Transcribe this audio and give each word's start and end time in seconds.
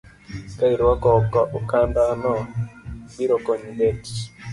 Ka 0.57 0.65
irwako 0.75 1.09
okanda 1.57 2.01
no, 2.21 2.33
biro 3.15 3.35
konyi 3.45 3.71
bet 3.77 4.01